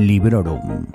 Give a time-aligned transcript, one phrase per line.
[0.00, 0.86] Librorum.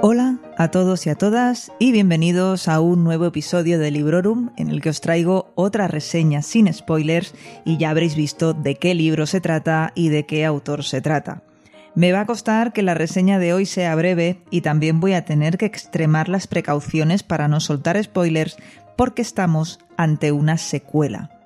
[0.00, 4.68] Hola a todos y a todas y bienvenidos a un nuevo episodio de Librorum en
[4.68, 7.34] el que os traigo otra reseña sin spoilers
[7.64, 11.42] y ya habréis visto de qué libro se trata y de qué autor se trata.
[11.96, 15.24] Me va a costar que la reseña de hoy sea breve y también voy a
[15.24, 18.56] tener que extremar las precauciones para no soltar spoilers
[18.96, 21.37] porque estamos ante una secuela.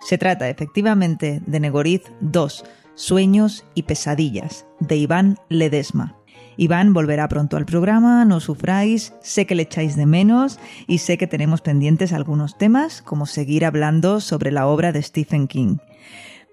[0.00, 2.64] Se trata efectivamente de Negoriz 2,
[2.94, 6.16] Sueños y Pesadillas, de Iván Ledesma.
[6.56, 11.16] Iván volverá pronto al programa, no sufráis, sé que le echáis de menos y sé
[11.16, 15.76] que tenemos pendientes algunos temas, como seguir hablando sobre la obra de Stephen King.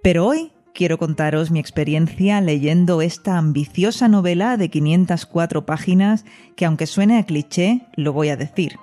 [0.03, 6.23] Pero hoy quiero contaros mi experiencia leyendo esta ambiciosa novela de 504 páginas
[6.55, 8.77] que aunque suene a cliché, lo voy a decir,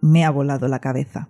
[0.00, 1.28] me ha volado la cabeza.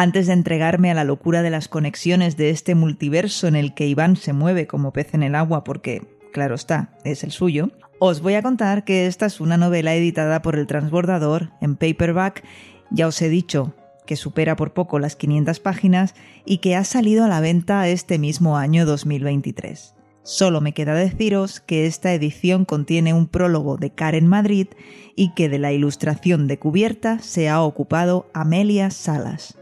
[0.00, 3.88] Antes de entregarme a la locura de las conexiones de este multiverso en el que
[3.88, 8.20] Iván se mueve como pez en el agua porque, claro está, es el suyo, os
[8.20, 12.44] voy a contar que esta es una novela editada por el transbordador en paperback,
[12.92, 13.74] ya os he dicho
[14.06, 18.20] que supera por poco las 500 páginas y que ha salido a la venta este
[18.20, 19.96] mismo año 2023.
[20.22, 24.68] Solo me queda deciros que esta edición contiene un prólogo de Karen Madrid
[25.16, 29.57] y que de la ilustración de cubierta se ha ocupado Amelia Salas.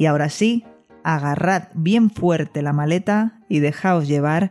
[0.00, 0.64] Y ahora sí,
[1.04, 4.50] agarrad bien fuerte la maleta y dejaos llevar,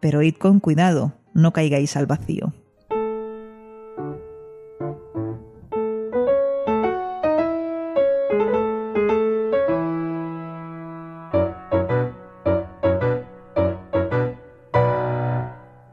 [0.00, 2.54] pero id con cuidado, no caigáis al vacío.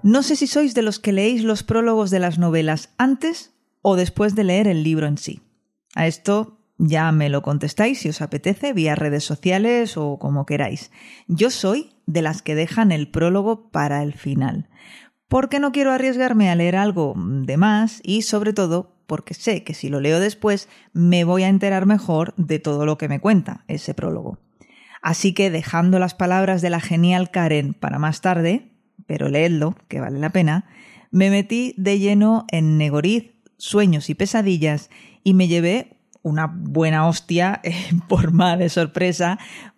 [0.03, 3.51] No sé si sois de los que leéis los prólogos de las novelas antes
[3.81, 5.41] o después de leer el libro en sí.
[5.95, 10.91] A esto ya me lo contestáis si os apetece, vía redes sociales o como queráis.
[11.27, 14.67] Yo soy de las que dejan el prólogo para el final,
[15.27, 19.73] porque no quiero arriesgarme a leer algo de más y sobre todo porque sé que
[19.73, 23.63] si lo leo después me voy a enterar mejor de todo lo que me cuenta
[23.67, 24.39] ese prólogo.
[25.01, 28.71] Así que dejando las palabras de la genial Karen para más tarde,
[29.05, 30.65] pero leedlo, que vale la pena,
[31.11, 34.89] me metí de lleno en Negoriz, Sueños y Pesadillas
[35.23, 35.94] y me llevé
[36.25, 39.37] una buena hostia en forma de sorpresa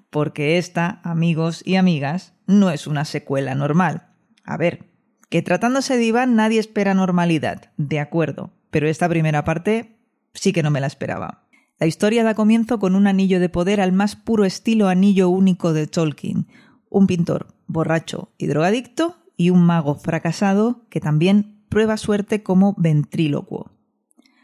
[0.10, 4.08] porque esta, amigos y amigas, no es una secuela normal.
[4.46, 4.86] A ver,
[5.30, 10.00] que tratándose de Iván nadie espera normalidad, de acuerdo, pero esta primera parte
[10.34, 11.44] sí que no me la esperaba.
[11.80, 15.74] La historia da comienzo con un anillo de poder al más puro estilo anillo único
[15.74, 16.48] de Tolkien,
[16.90, 23.72] un pintor borracho y drogadicto y un mago fracasado que también prueba suerte como ventrílocuo.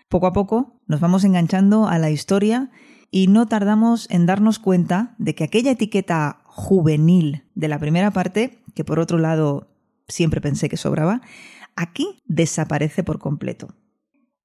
[0.10, 2.72] Poco a poco nos vamos enganchando a la historia
[3.12, 8.60] y no tardamos en darnos cuenta de que aquella etiqueta juvenil de la primera parte,
[8.74, 9.68] que por otro lado
[10.08, 11.22] siempre pensé que sobraba,
[11.76, 13.76] aquí desaparece por completo.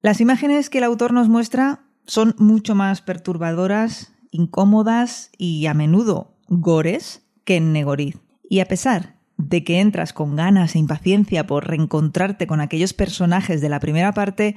[0.01, 6.37] Las imágenes que el autor nos muestra son mucho más perturbadoras, incómodas y a menudo
[6.47, 8.17] gores que en Negoriz.
[8.49, 13.61] Y a pesar de que entras con ganas e impaciencia por reencontrarte con aquellos personajes
[13.61, 14.55] de la primera parte,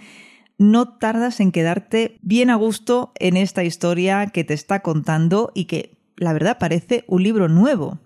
[0.58, 5.64] no tardas en quedarte bien a gusto en esta historia que te está contando y
[5.64, 7.98] que, la verdad, parece un libro nuevo.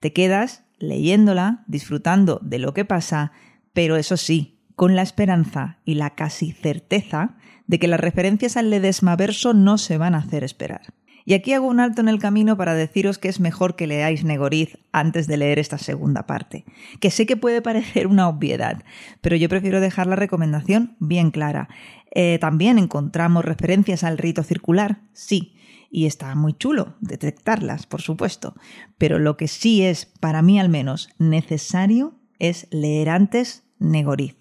[0.00, 3.32] Te quedas leyéndola, disfrutando de lo que pasa,
[3.72, 7.36] pero eso sí, con la esperanza y la casi certeza
[7.66, 10.94] de que las referencias al Ledesma verso no se van a hacer esperar.
[11.24, 14.24] Y aquí hago un alto en el camino para deciros que es mejor que leáis
[14.24, 16.64] Negoriz antes de leer esta segunda parte,
[17.00, 18.82] que sé que puede parecer una obviedad,
[19.20, 21.68] pero yo prefiero dejar la recomendación bien clara.
[22.12, 25.54] Eh, también encontramos referencias al rito circular, sí,
[25.90, 28.54] y está muy chulo detectarlas, por supuesto,
[28.96, 34.39] pero lo que sí es, para mí al menos, necesario es leer antes Negoriz.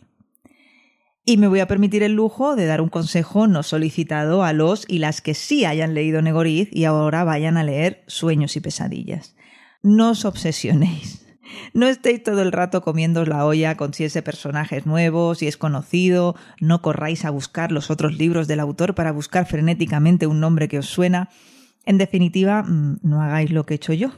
[1.26, 4.86] Y me voy a permitir el lujo de dar un consejo no solicitado a los
[4.88, 9.36] y las que sí hayan leído Negoriz y ahora vayan a leer Sueños y Pesadillas.
[9.84, 11.26] No os obsesionéis.
[11.74, 15.48] No estéis todo el rato comiendo la olla con si ese personaje es nuevo, si
[15.48, 20.40] es conocido, no corráis a buscar los otros libros del autor para buscar frenéticamente un
[20.40, 21.30] nombre que os suena.
[21.86, 24.12] En definitiva, mm, no hagáis lo que he hecho yo.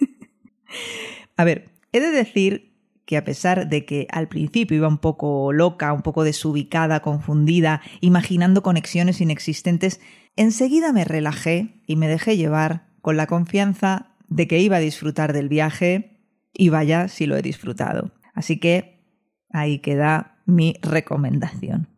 [1.36, 2.71] a ver, he de decir
[3.06, 7.80] que a pesar de que al principio iba un poco loca, un poco desubicada, confundida,
[8.00, 10.00] imaginando conexiones inexistentes,
[10.36, 15.32] enseguida me relajé y me dejé llevar con la confianza de que iba a disfrutar
[15.32, 16.20] del viaje
[16.54, 18.12] y vaya si lo he disfrutado.
[18.34, 19.04] Así que
[19.50, 21.88] ahí queda mi recomendación.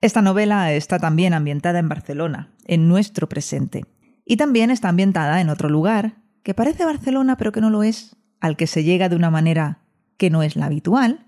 [0.00, 3.84] Esta novela está también ambientada en Barcelona, en nuestro presente,
[4.24, 8.16] y también está ambientada en otro lugar que parece Barcelona pero que no lo es,
[8.40, 9.85] al que se llega de una manera
[10.16, 11.26] que no es la habitual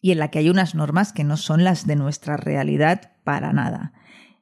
[0.00, 3.52] y en la que hay unas normas que no son las de nuestra realidad para
[3.52, 3.92] nada.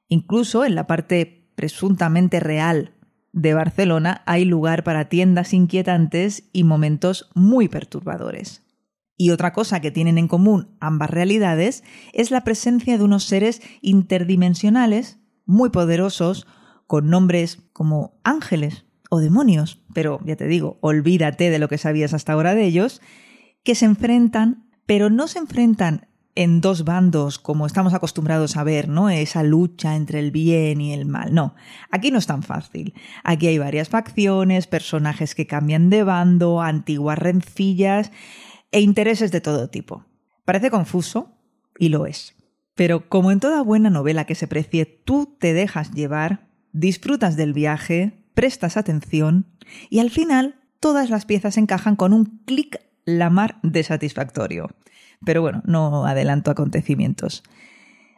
[0.08, 2.94] Incluso en la parte presuntamente real
[3.32, 8.62] de Barcelona hay lugar para tiendas inquietantes y momentos muy perturbadores.
[9.18, 13.62] Y otra cosa que tienen en común ambas realidades es la presencia de unos seres
[13.80, 16.46] interdimensionales muy poderosos
[16.86, 22.12] con nombres como ángeles o demonios, pero ya te digo, olvídate de lo que sabías
[22.12, 23.00] hasta ahora de ellos,
[23.66, 28.88] que se enfrentan, pero no se enfrentan en dos bandos como estamos acostumbrados a ver,
[28.88, 29.10] ¿no?
[29.10, 31.34] Esa lucha entre el bien y el mal.
[31.34, 31.56] No,
[31.90, 32.94] aquí no es tan fácil.
[33.24, 38.12] Aquí hay varias facciones, personajes que cambian de bando, antiguas rencillas
[38.70, 40.04] e intereses de todo tipo.
[40.44, 41.32] Parece confuso,
[41.76, 42.36] y lo es.
[42.76, 47.52] Pero como en toda buena novela que se precie, tú te dejas llevar, disfrutas del
[47.52, 49.46] viaje, prestas atención
[49.90, 54.68] y al final todas las piezas encajan con un clic la mar de satisfactorio.
[55.24, 57.42] Pero bueno, no adelanto acontecimientos.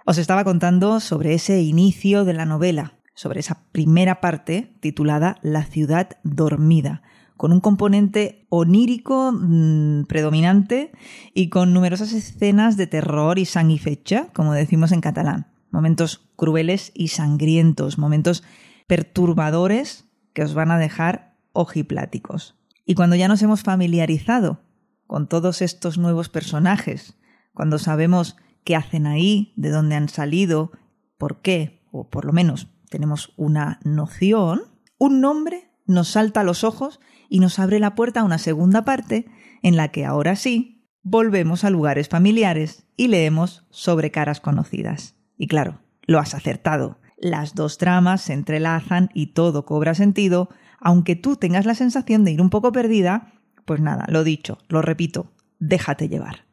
[0.05, 5.65] Os estaba contando sobre ese inicio de la novela, sobre esa primera parte titulada La
[5.65, 7.03] ciudad dormida,
[7.37, 10.91] con un componente onírico mm, predominante
[11.35, 15.47] y con numerosas escenas de terror y sanguifecha, como decimos en catalán.
[15.71, 18.43] Momentos crueles y sangrientos, momentos
[18.87, 22.57] perturbadores que os van a dejar ojipláticos.
[22.87, 24.63] Y cuando ya nos hemos familiarizado
[25.09, 27.19] con todos estos nuevos personajes,
[27.53, 30.71] cuando sabemos qué hacen ahí, de dónde han salido,
[31.17, 34.63] por qué, o por lo menos tenemos una noción,
[34.97, 38.85] un nombre nos salta a los ojos y nos abre la puerta a una segunda
[38.85, 39.27] parte
[39.65, 45.17] en la que ahora sí volvemos a lugares familiares y leemos sobre caras conocidas.
[45.37, 50.49] Y claro, lo has acertado las dos tramas se entrelazan y todo cobra sentido,
[50.81, 53.33] aunque tú tengas la sensación de ir un poco perdida,
[53.69, 56.47] pues nada, lo dicho, lo repito, déjate llevar.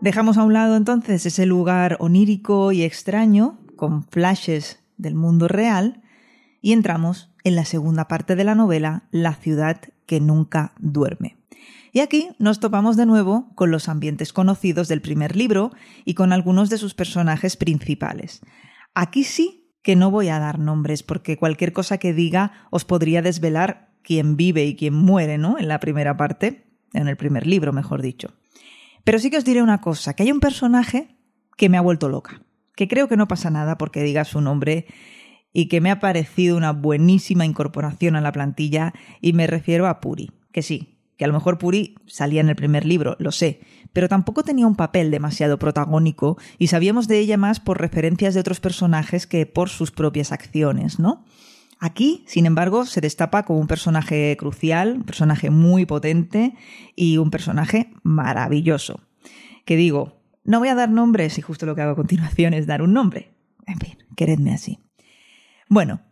[0.00, 6.02] Dejamos a un lado entonces ese lugar onírico y extraño, con flashes del mundo real,
[6.60, 11.36] y entramos en la segunda parte de la novela, La ciudad que nunca duerme.
[11.92, 15.70] Y aquí nos topamos de nuevo con los ambientes conocidos del primer libro
[16.04, 18.40] y con algunos de sus personajes principales.
[18.92, 23.22] Aquí sí que no voy a dar nombres porque cualquier cosa que diga os podría
[23.22, 25.58] desvelar quién vive y quién muere, ¿no?
[25.58, 28.34] En la primera parte, en el primer libro, mejor dicho.
[29.04, 31.16] Pero sí que os diré una cosa, que hay un personaje
[31.56, 32.42] que me ha vuelto loca,
[32.76, 34.86] que creo que no pasa nada porque diga su nombre
[35.52, 40.00] y que me ha parecido una buenísima incorporación a la plantilla y me refiero a
[40.00, 43.60] Puri, que sí, que a lo mejor Puri salía en el primer libro, lo sé,
[43.92, 48.40] pero tampoco tenía un papel demasiado protagónico y sabíamos de ella más por referencias de
[48.40, 51.24] otros personajes que por sus propias acciones, ¿no?
[51.78, 56.54] Aquí, sin embargo, se destapa como un personaje crucial, un personaje muy potente
[56.94, 59.00] y un personaje maravilloso.
[59.64, 62.68] Que digo, no voy a dar nombres y justo lo que hago a continuación es
[62.68, 63.34] dar un nombre.
[63.66, 64.78] En fin, queredme así.
[65.68, 66.02] Bueno,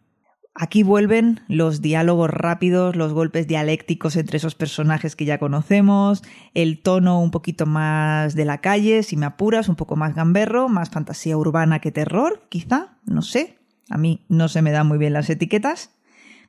[0.54, 6.22] Aquí vuelven los diálogos rápidos, los golpes dialécticos entre esos personajes que ya conocemos,
[6.54, 10.68] el tono un poquito más de la calle, si me apuras, un poco más gamberro,
[10.68, 13.58] más fantasía urbana que terror, quizá, no sé.
[13.88, 15.90] A mí no se me dan muy bien las etiquetas,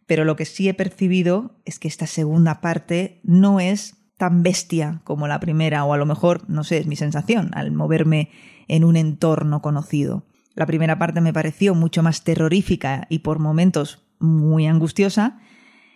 [0.08, 5.02] pero lo que sí he percibido es que esta segunda parte no es tan bestia
[5.04, 8.30] como la primera, o a lo mejor, no sé, es mi sensación al moverme
[8.68, 10.26] en un entorno conocido.
[10.56, 15.40] La primera parte me pareció mucho más terrorífica y por momentos muy angustiosa.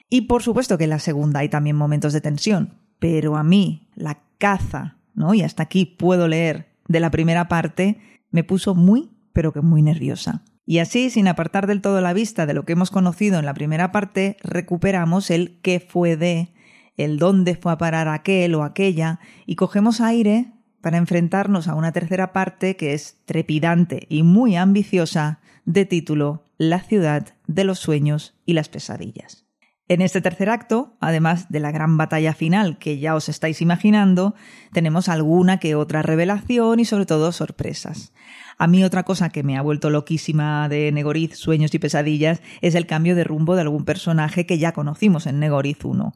[0.09, 2.74] Y por supuesto que en la segunda hay también momentos de tensión.
[3.00, 5.33] Pero a mí, la caza, ¿no?
[5.33, 8.00] Y hasta aquí puedo leer de la primera parte,
[8.31, 10.43] me puso muy, pero que muy nerviosa.
[10.65, 13.53] Y así, sin apartar del todo la vista de lo que hemos conocido en la
[13.53, 16.53] primera parte, recuperamos el qué fue de,
[16.97, 20.54] el dónde fue a parar aquel o aquella, y cogemos aire
[20.86, 26.80] para enfrentarnos a una tercera parte que es trepidante y muy ambiciosa de título La
[26.80, 29.48] ciudad de los sueños y las pesadillas.
[29.88, 34.36] En este tercer acto, además de la gran batalla final que ya os estáis imaginando,
[34.74, 38.13] tenemos alguna que otra revelación y sobre todo sorpresas.
[38.60, 42.75] A mí otra cosa que me ha vuelto loquísima de Negoriz, Sueños y Pesadillas es
[42.75, 46.13] el cambio de rumbo de algún personaje que ya conocimos en Negoriz 1.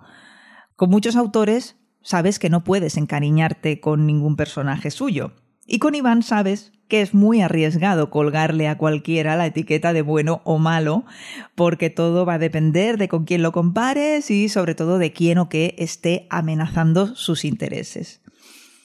[0.76, 5.34] Con muchos autores sabes que no puedes encariñarte con ningún personaje suyo.
[5.65, 10.41] Y con Iván sabes que es muy arriesgado colgarle a cualquiera la etiqueta de bueno
[10.44, 11.06] o malo,
[11.53, 15.38] porque todo va a depender de con quién lo compares y sobre todo de quién
[15.38, 18.22] o qué esté amenazando sus intereses.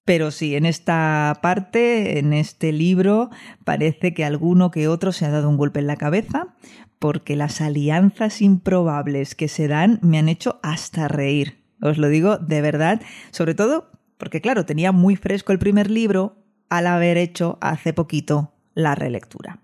[0.05, 3.31] Pero sí, en esta parte, en este libro,
[3.65, 6.55] parece que alguno que otro se ha dado un golpe en la cabeza,
[6.99, 11.64] porque las alianzas improbables que se dan me han hecho hasta reír.
[11.85, 16.39] Os lo digo de verdad, sobre todo porque, claro, tenía muy fresco el primer libro
[16.71, 19.61] al haber hecho hace poquito la relectura.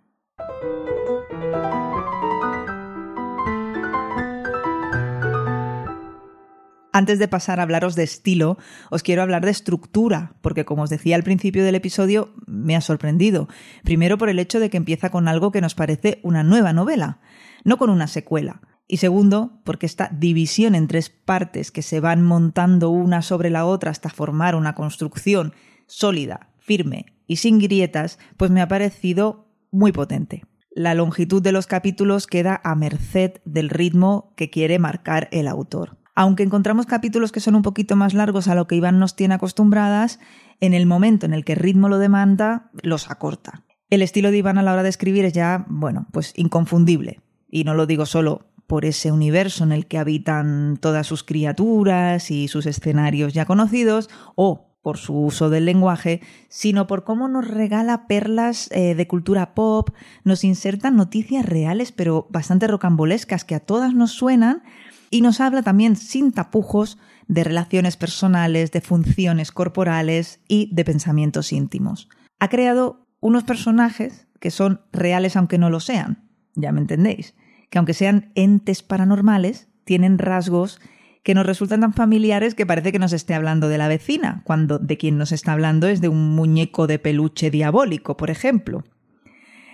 [6.93, 8.59] Antes de pasar a hablaros de estilo,
[8.91, 12.83] os quiero hablar de estructura, porque como os decía al principio del episodio, me ha
[12.83, 13.49] sorprendido.
[13.83, 17.21] Primero por el hecho de que empieza con algo que nos parece una nueva novela,
[17.65, 18.61] no con una secuela.
[18.93, 23.65] Y segundo, porque esta división en tres partes que se van montando una sobre la
[23.65, 25.53] otra hasta formar una construcción
[25.87, 30.43] sólida, firme y sin grietas, pues me ha parecido muy potente.
[30.73, 35.99] La longitud de los capítulos queda a merced del ritmo que quiere marcar el autor.
[36.17, 39.35] Aunque encontramos capítulos que son un poquito más largos a lo que Iván nos tiene
[39.35, 40.19] acostumbradas,
[40.59, 43.63] en el momento en el que el ritmo lo demanda, los acorta.
[43.89, 47.21] El estilo de Iván a la hora de escribir es ya, bueno, pues inconfundible.
[47.49, 52.31] Y no lo digo solo por ese universo en el que habitan todas sus criaturas
[52.31, 57.49] y sus escenarios ya conocidos, o por su uso del lenguaje, sino por cómo nos
[57.49, 59.91] regala perlas eh, de cultura pop,
[60.23, 64.63] nos insertan noticias reales pero bastante rocambolescas que a todas nos suenan
[65.11, 66.97] y nos habla también sin tapujos
[67.27, 72.09] de relaciones personales, de funciones corporales y de pensamientos íntimos.
[72.39, 77.35] Ha creado unos personajes que son reales aunque no lo sean, ya me entendéis,
[77.71, 80.81] que aunque sean entes paranormales, tienen rasgos
[81.23, 84.79] que nos resultan tan familiares que parece que nos esté hablando de la vecina, cuando
[84.79, 88.85] de quien nos está hablando es de un muñeco de peluche diabólico, por ejemplo.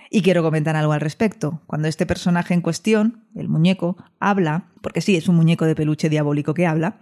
[0.09, 1.61] Y quiero comentar algo al respecto.
[1.67, 6.09] Cuando este personaje en cuestión, el muñeco, habla, porque sí, es un muñeco de peluche
[6.09, 6.99] diabólico que habla,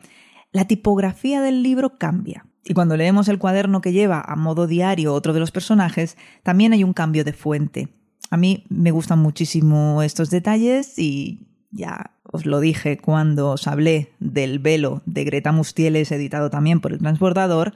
[0.52, 2.46] la tipografía del libro cambia.
[2.64, 6.74] Y cuando leemos el cuaderno que lleva a modo diario otro de los personajes, también
[6.74, 7.90] hay un cambio de fuente.
[8.30, 14.12] A mí me gustan muchísimo estos detalles y ya os lo dije cuando os hablé
[14.20, 17.74] del velo de Greta Mustieles editado también por el transbordador,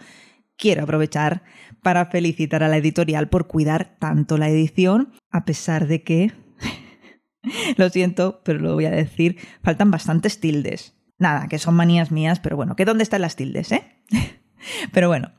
[0.57, 1.43] quiero aprovechar
[1.81, 6.33] para felicitar a la editorial por cuidar tanto la edición, a pesar de que,
[7.77, 10.95] lo siento, pero lo voy a decir, faltan bastantes tildes.
[11.17, 13.83] Nada, que son manías mías, pero bueno, que dónde están las tildes, ¿eh?
[14.91, 15.31] pero bueno,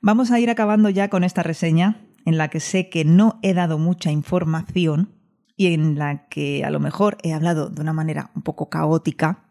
[0.00, 3.54] vamos a ir acabando ya con esta reseña, en la que sé que no he
[3.54, 5.14] dado mucha información
[5.56, 9.44] y en la que a lo mejor he hablado de una manera un poco caótica,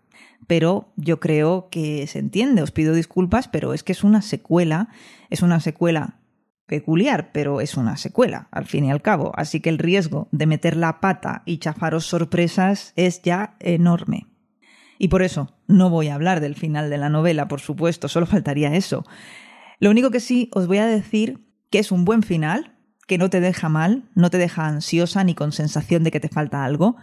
[0.46, 2.62] pero yo creo que se entiende.
[2.62, 4.90] Os pido disculpas, pero es que es una secuela,
[5.32, 6.20] es una secuela
[6.68, 9.32] peculiar, pero es una secuela, al fin y al cabo.
[9.36, 14.28] Así que el riesgo de meter la pata y chafaros sorpresas es ya enorme.
[14.98, 18.26] Y por eso no voy a hablar del final de la novela, por supuesto, solo
[18.26, 19.06] faltaría eso.
[19.80, 21.45] Lo único que sí os voy a decir
[21.76, 22.72] que es un buen final,
[23.06, 26.30] que no te deja mal, no te deja ansiosa ni con sensación de que te
[26.30, 26.96] falta algo,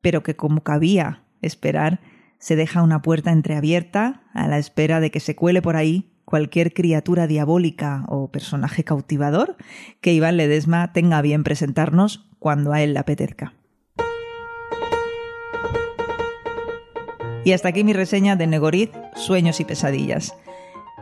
[0.00, 2.00] pero que como cabía esperar,
[2.38, 6.72] se deja una puerta entreabierta a la espera de que se cuele por ahí cualquier
[6.72, 9.58] criatura diabólica o personaje cautivador
[10.00, 13.52] que Iván Ledesma tenga bien presentarnos cuando a él le apetezca.
[17.44, 20.34] Y hasta aquí mi reseña de Negoriz, Sueños y Pesadillas.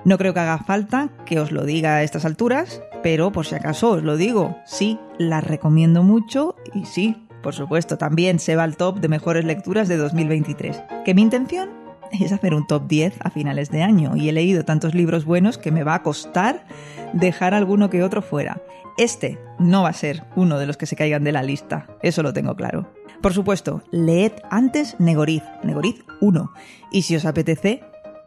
[0.05, 3.55] No creo que haga falta que os lo diga a estas alturas, pero por si
[3.55, 8.63] acaso os lo digo, sí, la recomiendo mucho y sí, por supuesto, también se va
[8.63, 10.83] al top de mejores lecturas de 2023.
[11.05, 11.69] Que mi intención
[12.13, 15.59] es hacer un top 10 a finales de año y he leído tantos libros buenos
[15.59, 16.65] que me va a costar
[17.13, 18.63] dejar alguno que otro fuera.
[18.97, 22.23] Este no va a ser uno de los que se caigan de la lista, eso
[22.23, 22.91] lo tengo claro.
[23.21, 26.53] Por supuesto, leed antes Negoriz, Negoriz 1,
[26.91, 27.83] y si os apetece,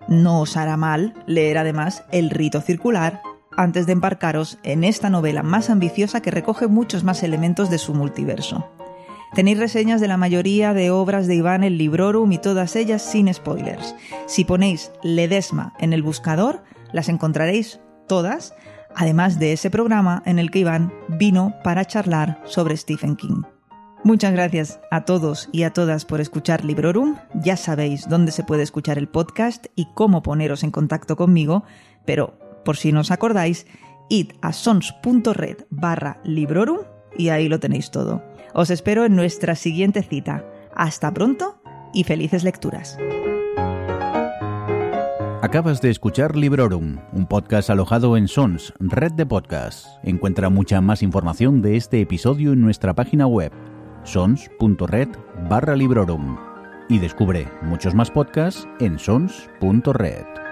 [0.07, 3.21] no os hará mal leer además El rito circular
[3.57, 7.93] antes de embarcaros en esta novela más ambiciosa que recoge muchos más elementos de su
[7.93, 8.69] multiverso.
[9.33, 13.33] Tenéis reseñas de la mayoría de obras de Iván el Librorum y todas ellas sin
[13.33, 13.93] spoilers.
[14.25, 18.55] Si ponéis Ledesma en el buscador, las encontraréis todas,
[18.95, 23.41] además de ese programa en el que Iván vino para charlar sobre Stephen King.
[24.03, 27.17] Muchas gracias a todos y a todas por escuchar Librorum.
[27.33, 31.63] Ya sabéis dónde se puede escuchar el podcast y cómo poneros en contacto conmigo,
[32.05, 33.65] pero por si no os acordáis,
[34.09, 36.79] id a sons.red barra Librorum
[37.17, 38.21] y ahí lo tenéis todo.
[38.53, 40.43] Os espero en nuestra siguiente cita.
[40.75, 41.61] Hasta pronto
[41.93, 42.97] y felices lecturas.
[45.41, 49.87] Acabas de escuchar Librorum, un podcast alojado en Sons, red de podcasts.
[50.03, 53.53] Encuentra mucha más información de este episodio en nuestra página web,
[54.03, 55.07] sons.red
[55.49, 56.37] barra Librorum.
[56.89, 60.46] Y descubre muchos más podcasts en sons.red.